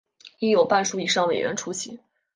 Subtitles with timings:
[0.39, 1.99] 应有半数以上委员出席